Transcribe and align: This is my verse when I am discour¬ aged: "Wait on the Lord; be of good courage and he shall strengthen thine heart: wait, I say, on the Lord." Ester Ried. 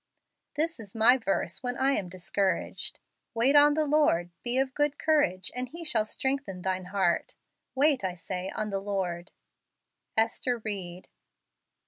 This 0.55 0.79
is 0.79 0.95
my 0.95 1.15
verse 1.15 1.61
when 1.61 1.77
I 1.77 1.91
am 1.91 2.09
discour¬ 2.09 2.59
aged: 2.71 2.99
"Wait 3.35 3.55
on 3.55 3.75
the 3.75 3.85
Lord; 3.85 4.31
be 4.43 4.57
of 4.57 4.73
good 4.73 4.97
courage 4.97 5.51
and 5.53 5.69
he 5.69 5.85
shall 5.85 6.05
strengthen 6.05 6.63
thine 6.63 6.85
heart: 6.85 7.35
wait, 7.75 8.03
I 8.03 8.15
say, 8.15 8.49
on 8.55 8.71
the 8.71 8.79
Lord." 8.81 9.31
Ester 10.17 10.59
Ried. 10.65 11.07